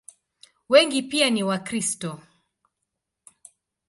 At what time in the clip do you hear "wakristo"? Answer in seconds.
1.43-2.19